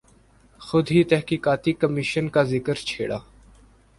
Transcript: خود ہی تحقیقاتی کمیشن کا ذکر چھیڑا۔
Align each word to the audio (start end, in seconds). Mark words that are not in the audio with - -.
خود 0.61 0.91
ہی 0.91 1.03
تحقیقاتی 1.03 1.73
کمیشن 1.81 2.29
کا 2.29 2.43
ذکر 2.43 2.75
چھیڑا۔ 2.87 3.17